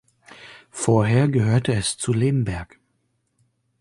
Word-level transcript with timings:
Vorher 0.71 1.27
gehörte 1.27 1.73
es 1.75 1.95
zu 1.95 2.11
Lemberg. 2.11 2.79